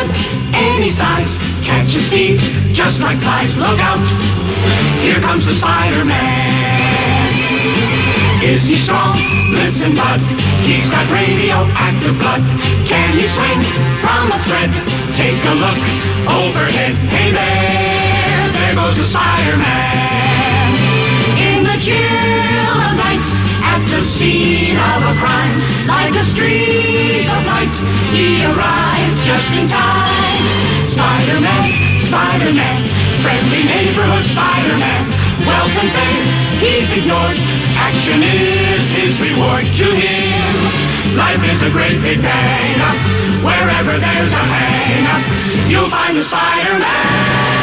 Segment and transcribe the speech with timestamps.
[0.00, 0.16] Spins
[0.54, 3.54] any size, Catch catches thieves just like flies.
[3.56, 4.00] Look out,
[5.02, 7.34] here comes the Spider-Man.
[8.42, 9.18] Is he strong?
[9.52, 10.20] Listen, bud,
[10.64, 12.40] he's got radioactive blood.
[12.88, 13.60] Can he swing
[14.00, 14.70] from a thread?
[15.16, 15.76] Take a look
[16.28, 16.94] overhead.
[17.12, 20.76] Hey there, there goes the Spider-Man.
[21.36, 23.24] In the chill of night,
[23.68, 26.99] at the scene of a crime, like a light,
[28.12, 30.42] he arrives just in time.
[30.90, 32.78] Spider-Man, Spider-Man,
[33.22, 35.02] friendly neighborhood Spider-Man.
[35.46, 36.26] Welcome fame,
[36.60, 37.38] he's ignored.
[37.78, 41.16] Action is his reward to him.
[41.16, 42.76] Life is a great big bang.
[43.44, 47.59] Wherever there's a hang, you'll find the Spider-Man.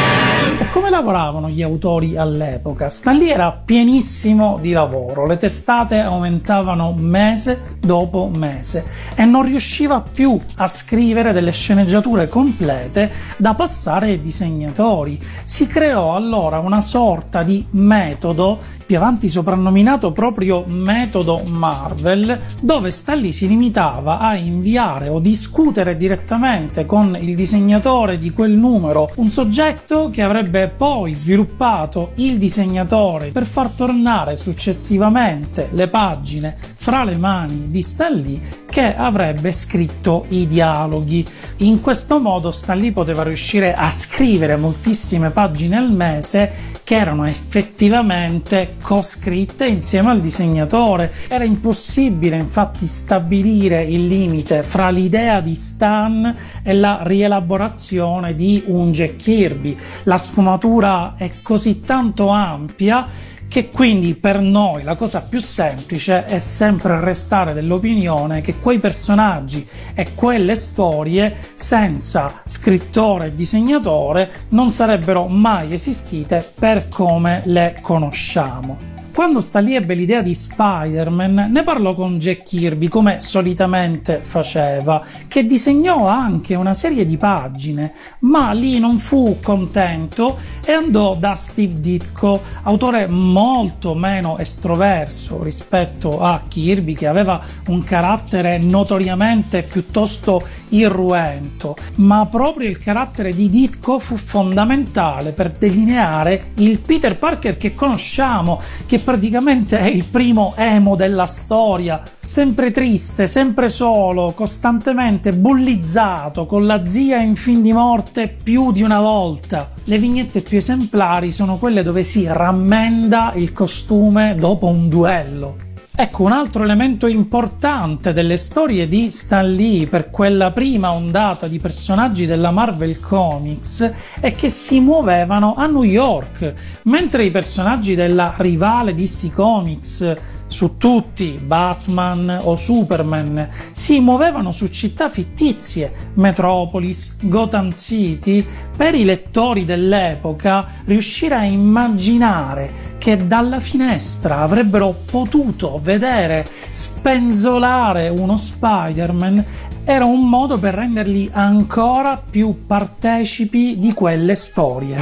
[0.98, 2.90] Lavoravano gli autori all'epoca?
[2.90, 10.00] Stan Lee era pienissimo di lavoro, le testate aumentavano mese dopo mese e non riusciva
[10.00, 15.22] più a scrivere delle sceneggiature complete da passare ai disegnatori.
[15.44, 18.58] Si creò allora una sorta di metodo
[18.88, 25.94] più avanti soprannominato proprio metodo Marvel, dove Stan Lee si limitava a inviare o discutere
[25.94, 33.28] direttamente con il disegnatore di quel numero un soggetto che avrebbe poi sviluppato il disegnatore
[33.28, 40.24] per far tornare successivamente le pagine fra le mani di Stan Lee che avrebbe scritto
[40.28, 41.26] i dialoghi.
[41.58, 47.26] In questo modo Stan Lee poteva riuscire a scrivere moltissime pagine al mese che erano
[47.26, 51.12] effettivamente coscritte insieme al disegnatore.
[51.28, 58.92] Era impossibile infatti stabilire il limite fra l'idea di Stan e la rielaborazione di un
[58.92, 59.76] Jack Kirby.
[60.04, 63.06] La sfumatura è così tanto ampia
[63.48, 69.66] che quindi per noi la cosa più semplice è sempre restare dell'opinione che quei personaggi
[69.94, 78.97] e quelle storie senza scrittore e disegnatore non sarebbero mai esistite per come le conosciamo.
[79.18, 85.44] Quando sta ebbe l'idea di Spider-Man, ne parlò con Jack Kirby, come solitamente faceva, che
[85.44, 91.80] disegnò anche una serie di pagine, ma lì non fu contento e andò da Steve
[91.80, 101.74] Ditko, autore molto meno estroverso rispetto a Kirby, che aveva un carattere notoriamente piuttosto irruento,
[101.96, 108.60] ma proprio il carattere di Ditko fu fondamentale per delineare il Peter Parker che conosciamo,
[108.86, 116.66] che praticamente è il primo emo della storia, sempre triste, sempre solo, costantemente bullizzato, con
[116.66, 119.70] la zia in fin di morte più di una volta.
[119.84, 125.67] Le vignette più esemplari sono quelle dove si rammenda il costume dopo un duello.
[126.00, 131.58] Ecco, un altro elemento importante delle storie di Stan Lee per quella prima ondata di
[131.58, 136.54] personaggi della Marvel Comics è che si muovevano a New York,
[136.84, 140.16] mentre i personaggi della rivale DC Comics
[140.46, 148.46] su tutti, Batman o Superman, si muovevano su città fittizie, Metropolis, Gotham City,
[148.76, 158.36] per i lettori dell'epoca riuscire a immaginare che dalla finestra avrebbero potuto vedere spenzolare uno
[158.36, 159.44] Spider-Man
[159.84, 164.98] era un modo per renderli ancora più partecipi di quelle storie.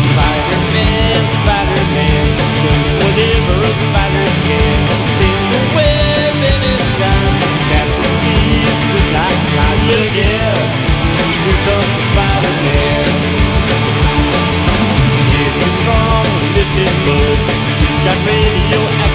[0.00, 4.88] Spider-Man, Spider-Man, does whatever spider can.
[5.04, 7.36] Spins a web in his eyes,
[7.70, 9.82] catches thieves just like flies.
[9.88, 10.88] Look out,
[11.44, 12.87] here comes Spider-Man.
[17.04, 17.38] Bud.
[17.82, 19.07] He's got radioactive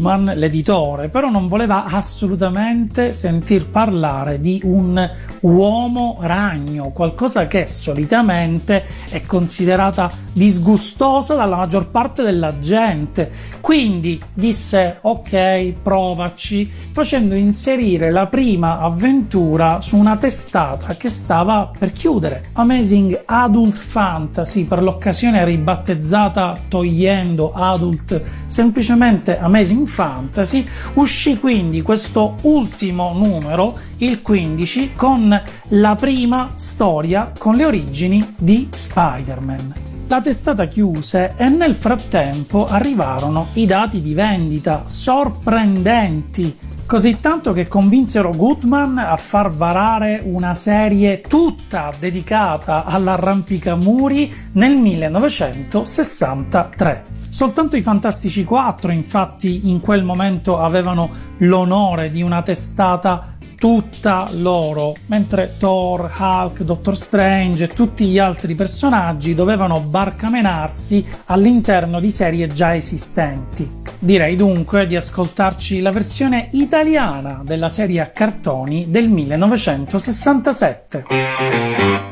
[0.00, 5.10] Goodman, l'editore, però non voleva assolutamente sentir parlare di un
[5.40, 13.30] uomo ragno, qualcosa che solitamente è considerata disgustosa dalla maggior parte della gente.
[13.60, 21.92] Quindi disse ok, provaci, facendo inserire la prima avventura su una testata che stava per
[21.92, 22.44] chiudere.
[22.54, 33.12] Amazing Adult Fantasy, per l'occasione ribattezzata togliendo Adult semplicemente Amazing Fantasy, uscì quindi questo ultimo
[33.12, 39.74] numero, il 15, con la prima storia con le origini di Spider-Man.
[40.08, 47.68] La testata chiuse e nel frattempo arrivarono i dati di vendita sorprendenti, così tanto che
[47.68, 57.18] convinsero Goodman a far varare una serie tutta dedicata all'arrampicamuri nel 1963.
[57.30, 63.29] Soltanto i Fantastici 4 infatti in quel momento avevano l'onore di una testata
[63.60, 72.00] tutta loro, mentre Thor, Hulk, Doctor Strange e tutti gli altri personaggi dovevano barcamenarsi all'interno
[72.00, 73.68] di serie già esistenti.
[73.98, 82.09] Direi dunque di ascoltarci la versione italiana della serie a cartoni del 1967.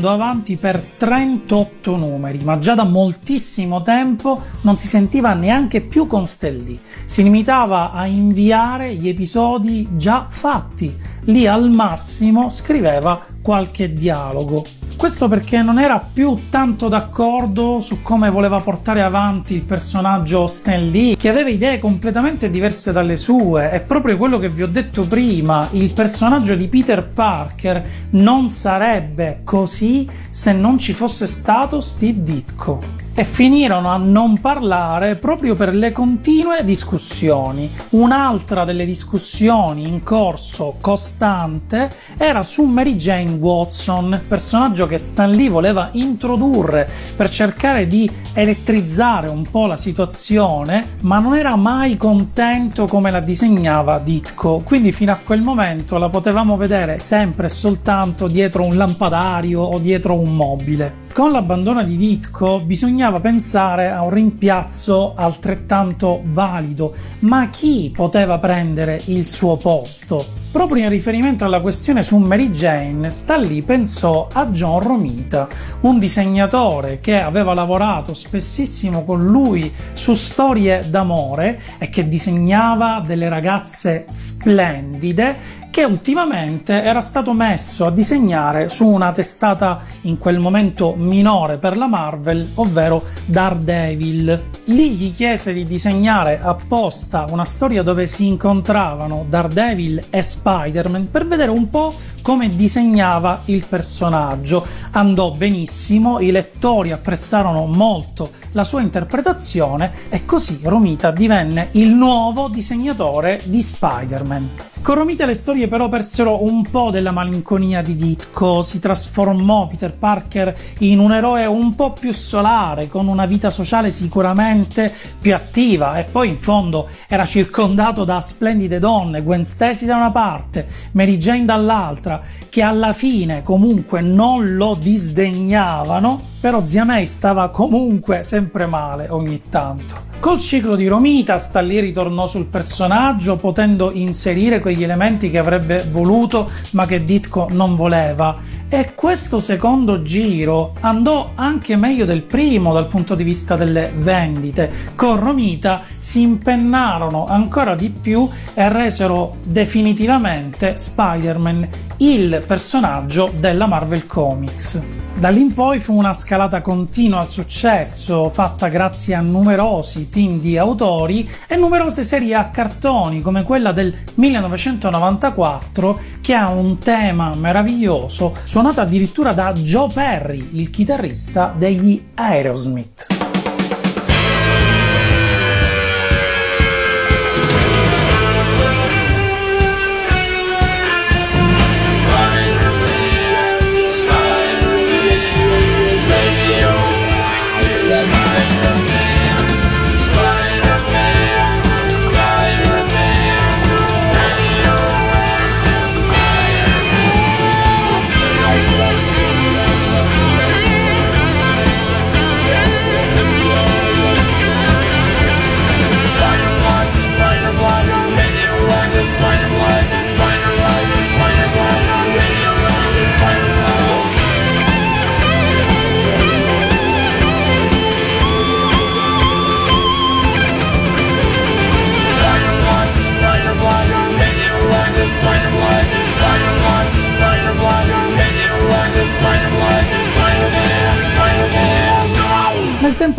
[0.00, 6.06] Andò avanti per 38 numeri, ma già da moltissimo tempo non si sentiva neanche più
[6.06, 6.80] con Stelli.
[7.04, 10.96] Si limitava a inviare gli episodi già fatti.
[11.24, 14.79] Lì al massimo scriveva qualche dialogo.
[15.00, 20.90] Questo perché non era più tanto d'accordo su come voleva portare avanti il personaggio Stan
[20.90, 23.70] Lee, che aveva idee completamente diverse dalle sue.
[23.70, 29.40] È proprio quello che vi ho detto prima: il personaggio di Peter Parker non sarebbe
[29.42, 35.74] così se non ci fosse stato Steve Ditko e finirono a non parlare proprio per
[35.74, 37.70] le continue discussioni.
[37.90, 45.48] Un'altra delle discussioni in corso costante era su Mary Jane Watson, personaggio che Stan Lee
[45.48, 52.86] voleva introdurre per cercare di elettrizzare un po' la situazione, ma non era mai contento
[52.86, 58.28] come la disegnava Ditko, quindi fino a quel momento la potevamo vedere sempre e soltanto
[58.28, 61.08] dietro un lampadario o dietro un mobile.
[61.12, 69.02] Con l'abbandono di Ditko bisognava pensare a un rimpiazzo altrettanto valido, ma chi poteva prendere
[69.06, 70.38] il suo posto?
[70.52, 75.48] Proprio in riferimento alla questione su Mary Jane, Stan pensò a John Romita,
[75.82, 83.28] un disegnatore che aveva lavorato spessissimo con lui su storie d'amore e che disegnava delle
[83.28, 90.94] ragazze splendide che ultimamente era stato messo a disegnare su una testata in quel momento
[90.96, 94.48] minore per la Marvel, ovvero Daredevil.
[94.64, 101.26] Lì gli chiese di disegnare apposta una storia dove si incontravano Daredevil e Spider-Man per
[101.26, 104.66] vedere un po' come disegnava il personaggio.
[104.92, 112.48] Andò benissimo, i lettori apprezzarono molto la sua interpretazione e così Romita divenne il nuovo
[112.48, 114.50] disegnatore di Spider-Man.
[114.82, 119.92] Con Romita le storie però persero un po' della malinconia di Ditko, si trasformò Peter
[119.92, 125.98] Parker in un eroe un po' più solare, con una vita sociale sicuramente più attiva
[125.98, 131.18] e poi in fondo era circondato da splendide donne, Gwen Stacy da una parte, Mary
[131.18, 132.09] Jane dall'altra,
[132.48, 139.42] che alla fine comunque non lo disdegnavano, però zia May stava comunque sempre male ogni
[139.48, 140.08] tanto.
[140.20, 146.50] Col ciclo di Romita, Stalli ritornò sul personaggio, potendo inserire quegli elementi che avrebbe voluto
[146.72, 148.36] ma che Ditko non voleva.
[148.68, 154.70] E questo secondo giro andò anche meglio del primo dal punto di vista delle vendite.
[154.94, 161.68] Con Romita si impennarono ancora di più e resero definitivamente Spider-Man
[162.02, 164.80] il personaggio della Marvel Comics.
[165.14, 170.40] Da lì in poi fu una scalata continua al successo, fatta grazie a numerosi team
[170.40, 177.34] di autori e numerose serie a cartoni, come quella del 1994, che ha un tema
[177.34, 183.19] meraviglioso, suonato addirittura da Joe Perry, il chitarrista degli Aerosmith.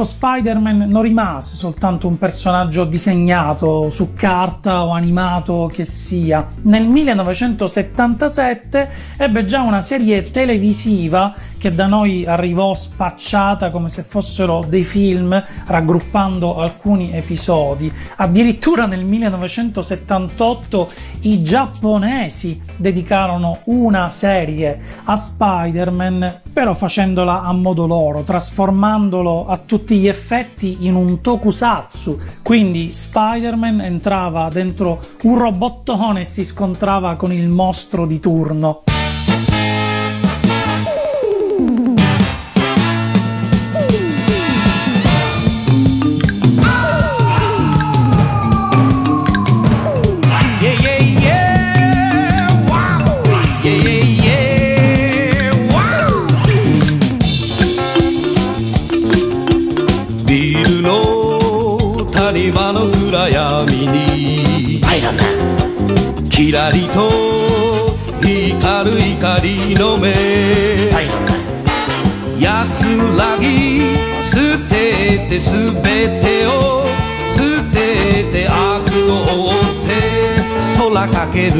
[0.01, 6.47] Nel tempo Spider-Man non rimase soltanto un personaggio disegnato su carta o animato che sia.
[6.61, 14.65] Nel 1977 ebbe già una serie televisiva che da noi arrivò spacciata come se fossero
[14.67, 17.93] dei film, raggruppando alcuni episodi.
[18.15, 28.23] Addirittura nel 1978 i giapponesi dedicarono una serie a Spider-Man, però facendola a modo loro,
[28.23, 30.20] trasformandolo a tutti gli effetti
[30.87, 32.19] in un tokusatsu.
[32.41, 38.83] Quindi Spider-Man entrava dentro un robottone e si scontrava con il mostro di turno.
[81.41, 81.57] ける。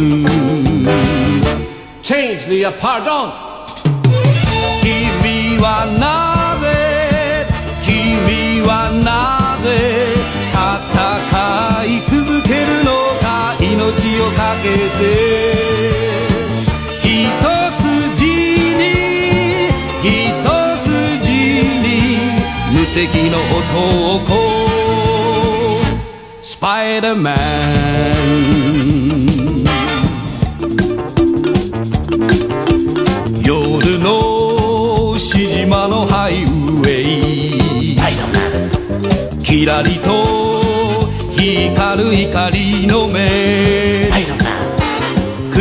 [2.04, 3.32] Change the uh, pardon.
[4.82, 6.65] 君はなぜ
[7.84, 9.65] 君はなぜ
[10.54, 10.60] 戦
[11.86, 12.91] い続けるの
[13.22, 13.70] か命
[14.20, 15.02] をかけて。
[17.02, 17.08] 一
[17.72, 18.26] 筋
[18.78, 18.82] に
[20.04, 20.06] 一
[20.78, 21.32] 筋
[21.82, 21.86] に
[22.72, 24.30] 無敵の男。
[26.41, 26.58] ス
[33.52, 38.00] 夜のし島のハイウェイ。
[39.44, 41.02] キラリと
[41.36, 44.10] 光る光の目。
[45.52, 45.58] 苦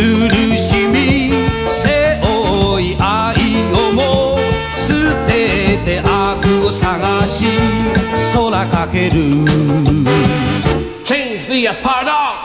[0.56, 1.32] しみ
[1.66, 3.34] 背負い愛
[3.74, 4.38] をも
[4.76, 4.94] 捨
[5.26, 7.46] てて悪を探し
[8.32, 9.16] 空かける。
[11.04, 12.38] Change the uh, pardon.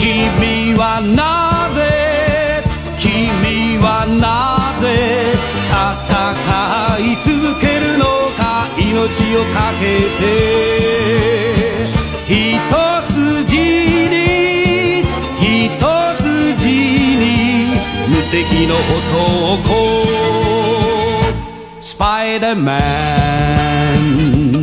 [0.00, 1.47] 君はな
[9.08, 9.84] 命をかけ
[10.20, 10.26] て
[12.26, 12.34] 一
[13.02, 15.02] 筋に
[15.40, 15.44] 一
[16.14, 16.68] 筋
[17.16, 17.24] に
[18.08, 19.72] 無敵の男
[21.80, 22.78] スパイダーマ
[24.54, 24.57] ン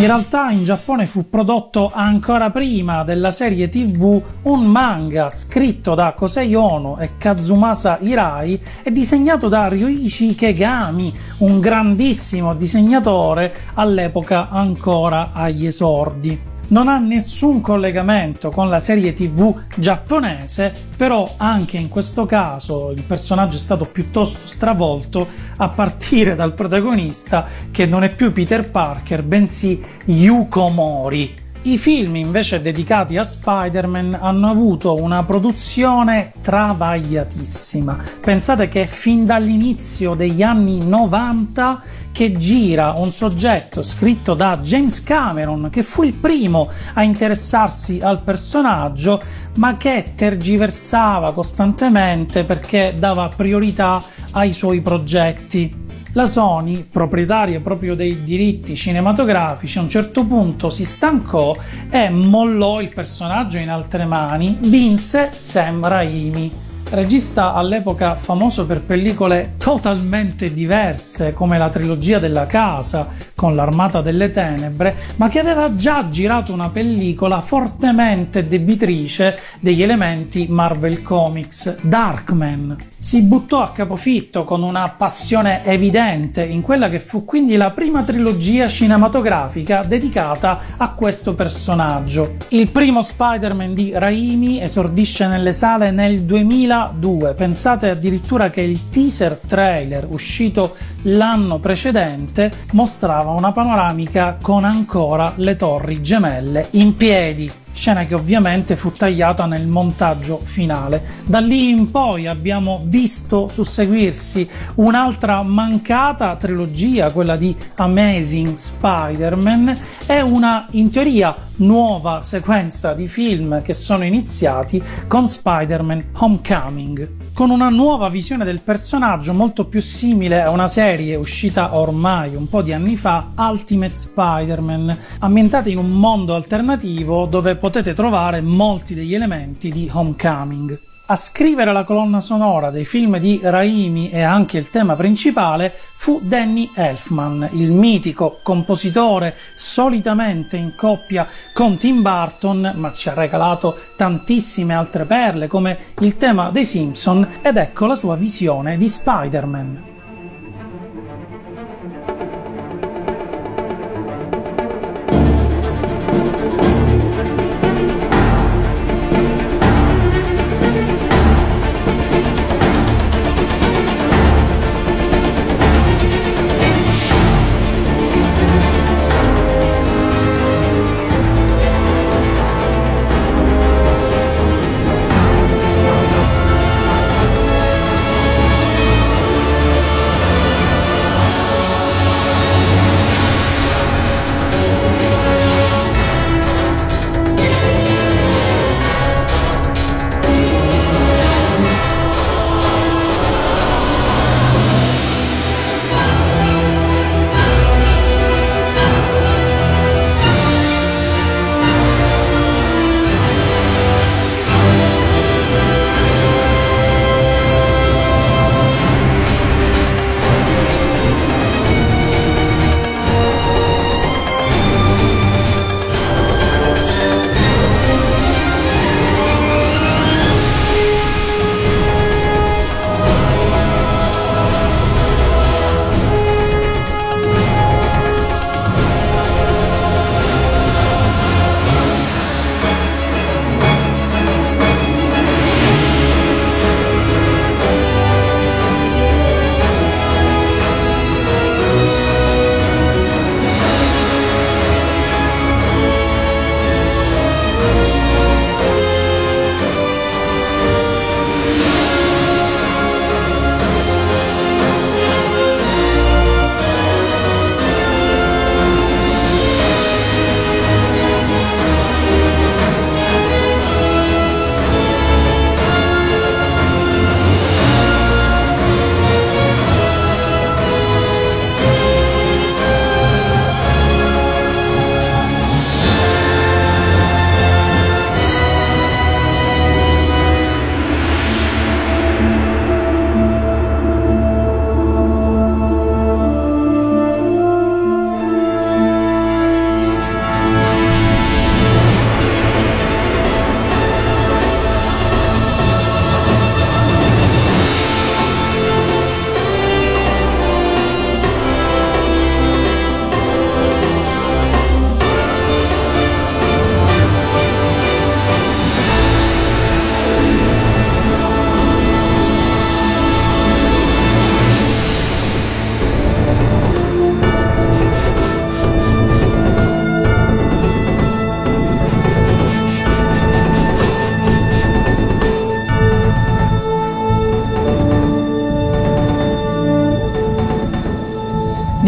[0.00, 6.14] In realtà in Giappone fu prodotto ancora prima della serie TV un manga scritto da
[6.14, 15.32] Kosei Ono e Kazumasa Hirai e disegnato da Ryuichi Kegami, un grandissimo disegnatore all'epoca ancora
[15.34, 16.49] agli esordi.
[16.70, 23.02] Non ha nessun collegamento con la serie TV giapponese, però anche in questo caso il
[23.02, 29.24] personaggio è stato piuttosto stravolto a partire dal protagonista che non è più Peter Parker,
[29.24, 31.49] bensì Yuko Mori.
[31.62, 37.98] I film invece dedicati a Spider-Man hanno avuto una produzione travagliatissima.
[38.22, 45.68] Pensate che fin dall'inizio degli anni 90 che gira un soggetto scritto da James Cameron,
[45.70, 49.22] che fu il primo a interessarsi al personaggio,
[49.56, 55.79] ma che tergiversava costantemente perché dava priorità ai suoi progetti.
[56.14, 61.56] La Sony, proprietaria proprio dei diritti cinematografici, a un certo punto si stancò
[61.88, 69.54] e mollò il personaggio in altre mani, vinse Sam Raimi regista all'epoca famoso per pellicole
[69.58, 73.06] totalmente diverse come la trilogia della casa
[73.40, 80.46] con l'armata delle tenebre, ma che aveva già girato una pellicola fortemente debitrice degli elementi
[80.50, 82.76] Marvel Comics, Darkman.
[82.98, 88.02] Si buttò a capofitto con una passione evidente in quella che fu quindi la prima
[88.02, 92.36] trilogia cinematografica dedicata a questo personaggio.
[92.48, 97.32] Il primo Spider-Man di Raimi esordisce nelle sale nel 2002.
[97.32, 105.56] Pensate addirittura che il teaser trailer uscito l'anno precedente mostrava una panoramica con ancora le
[105.56, 111.02] torri gemelle in piedi scena che ovviamente fu tagliata nel montaggio finale.
[111.24, 120.20] Da lì in poi abbiamo visto susseguirsi un'altra mancata trilogia, quella di Amazing Spider-Man, e
[120.20, 127.70] una in teoria nuova sequenza di film che sono iniziati con Spider-Man Homecoming con una
[127.70, 132.74] nuova visione del personaggio molto più simile a una serie uscita ormai un po' di
[132.74, 139.70] anni fa, Ultimate Spider-Man, ambientata in un mondo alternativo dove potete trovare molti degli elementi
[139.70, 140.89] di Homecoming.
[141.10, 146.20] A scrivere la colonna sonora dei film di Raimi e anche il tema principale fu
[146.22, 153.76] Danny Elfman, il mitico compositore solitamente in coppia con Tim Burton, ma ci ha regalato
[153.96, 159.89] tantissime altre perle come il tema dei Simpson ed ecco la sua visione di Spider-Man.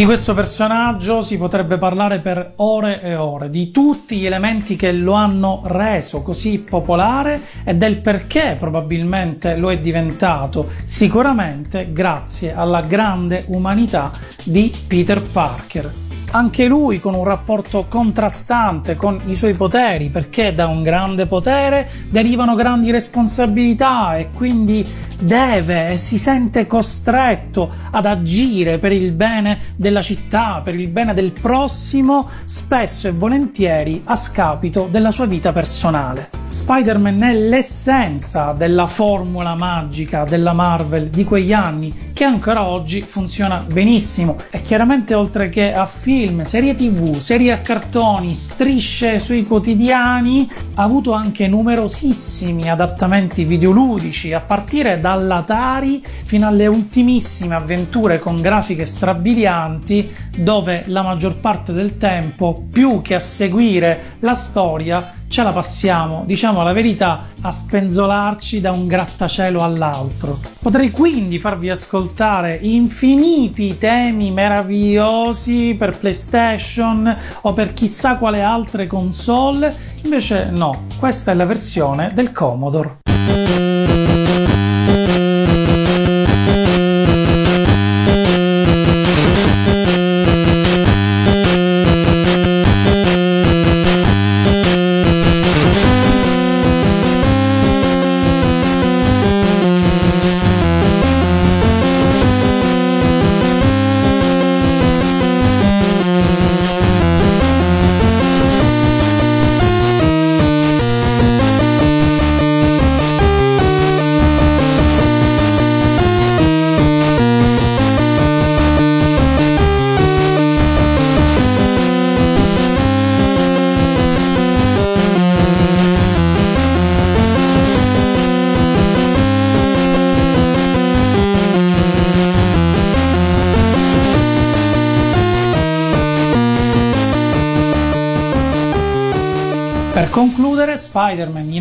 [0.02, 4.90] Di questo personaggio si potrebbe parlare per ore e ore, di tutti gli elementi che
[4.90, 12.80] lo hanno reso così popolare e del perché probabilmente lo è diventato, sicuramente grazie alla
[12.80, 14.10] grande umanità
[14.42, 16.01] di Peter Parker.
[16.34, 21.86] Anche lui con un rapporto contrastante con i suoi poteri, perché da un grande potere
[22.08, 24.82] derivano grandi responsabilità e quindi
[25.20, 31.12] deve e si sente costretto ad agire per il bene della città, per il bene
[31.12, 36.30] del prossimo, spesso e volentieri a scapito della sua vita personale.
[36.46, 43.64] Spider-Man è l'essenza della formula magica della Marvel di quegli anni che ancora oggi funziona
[43.66, 44.36] benissimo.
[44.50, 50.84] E chiaramente oltre che a film, serie tv, serie a cartoni, strisce sui quotidiani ha
[50.84, 60.14] avuto anche numerosissimi adattamenti videoludici a partire dall'Atari fino alle ultimissime avventure con grafiche strabilianti
[60.36, 66.24] dove la maggior parte del tempo più che a seguire la storia ce la passiamo,
[66.26, 70.38] diciamo la verità, a spenzolarci da un grattacielo all'altro.
[70.60, 79.74] Potrei quindi farvi ascoltare infiniti temi meravigliosi per PlayStation o per chissà quale altre console,
[80.02, 82.98] invece no, questa è la versione del Commodore.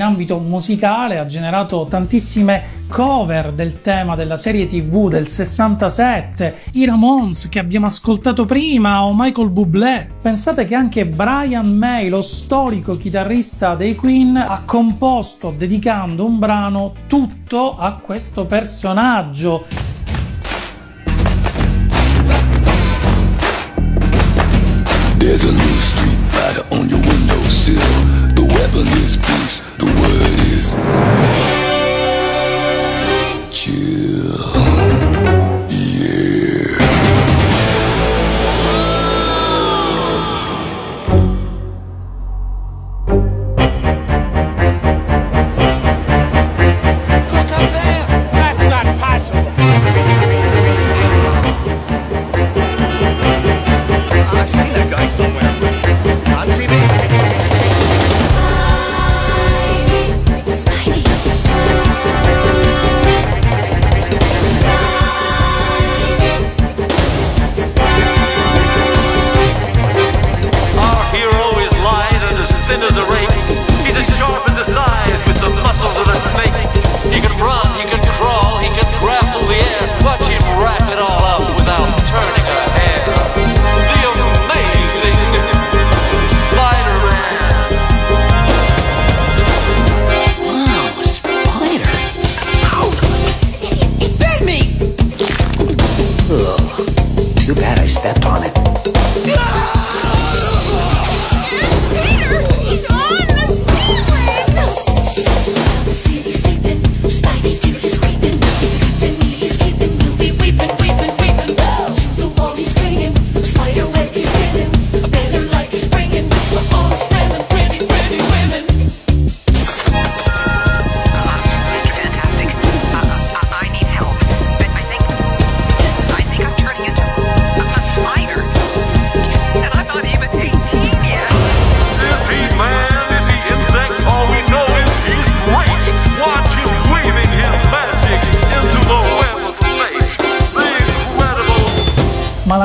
[0.02, 6.86] In ambito musicale ha generato tantissime cover del tema della serie TV del 67, i
[6.86, 10.10] Ramones che abbiamo ascoltato prima o Michael Bublé.
[10.20, 16.94] Pensate che anche Brian May, lo storico chitarrista dei Queen, ha composto dedicando un brano
[17.08, 19.66] tutto a questo personaggio.
[25.20, 27.78] There's a new street fighter on your windowsill.
[28.34, 29.71] The weapon is peace.
[29.82, 30.76] The word is
[33.52, 35.11] chill.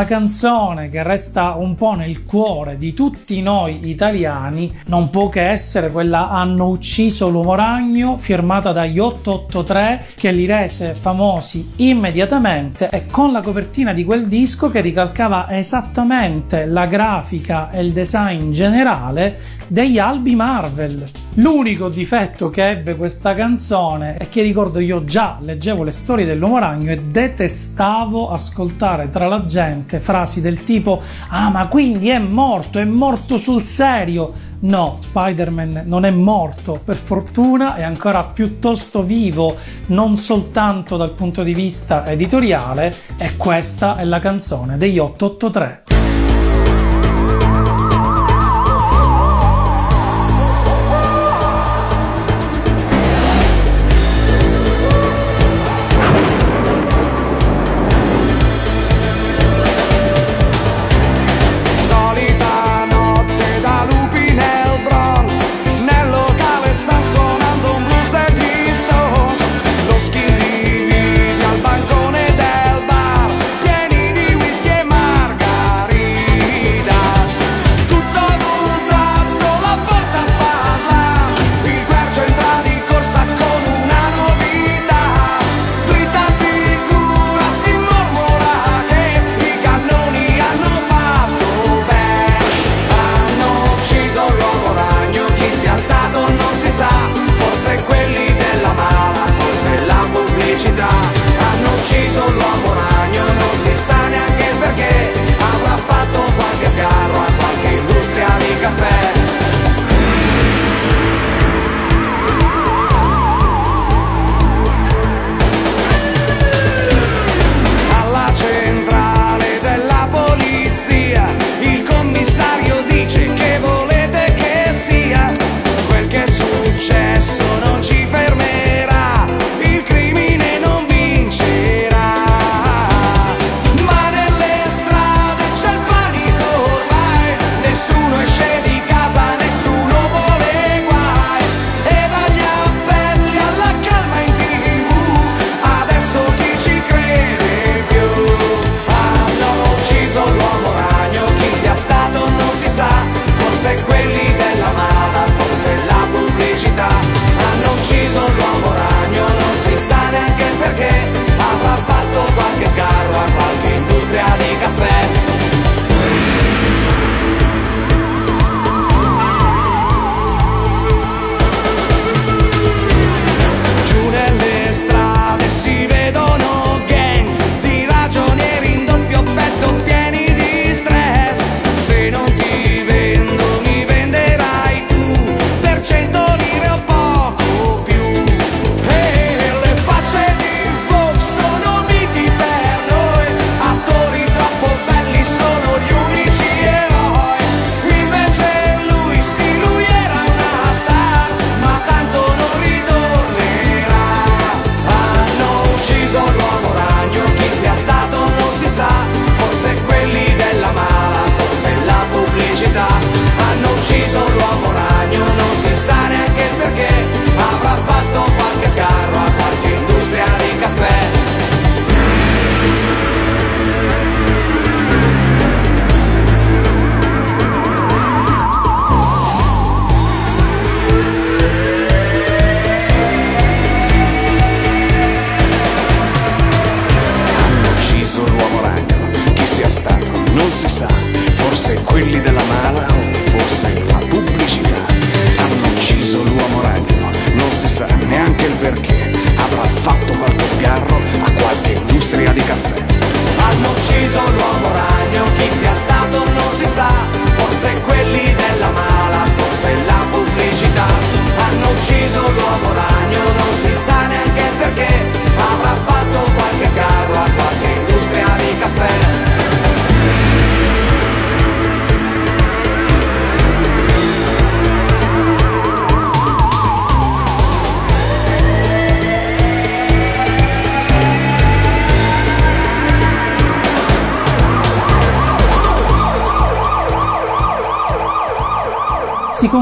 [0.07, 5.90] Canzone che resta un po' nel cuore di tutti noi italiani non può che essere
[5.90, 13.33] quella Hanno ucciso l'uomo ragno, firmata dagli 883, che li rese famosi immediatamente e con
[13.33, 19.98] la copertina di quel disco che ricalcava esattamente la grafica e il design generale degli
[19.98, 21.05] albi Marvel.
[21.35, 26.59] L'unico difetto che ebbe questa canzone è che ricordo io già leggevo le storie dell'uomo
[26.59, 32.79] ragno e detestavo ascoltare tra la gente frasi del tipo ah ma quindi è morto,
[32.79, 34.44] è morto sul serio.
[34.59, 39.55] No, Spider-Man non è morto, per fortuna è ancora piuttosto vivo,
[39.88, 45.95] non soltanto dal punto di vista editoriale, e questa è la canzone degli 883.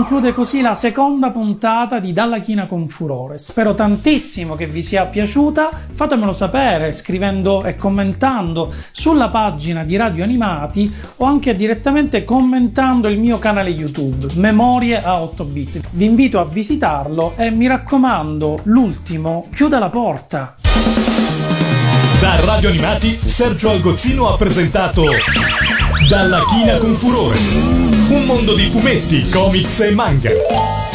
[0.04, 3.38] Conclude così la seconda puntata di Dalla China con Furore.
[3.38, 5.70] Spero tantissimo che vi sia piaciuta.
[5.94, 13.18] Fatemelo sapere scrivendo e commentando sulla pagina di Radio Animati o anche direttamente commentando il
[13.18, 15.80] mio canale YouTube Memorie a 8 bit.
[15.92, 20.54] Vi invito a visitarlo e mi raccomando, l'ultimo, chiuda la porta.
[22.20, 25.02] Da Radio Animati, Sergio Algozzino ha presentato
[26.10, 27.93] Dalla China con Furore.
[28.26, 30.93] Mondo di fumetti, comics e manga.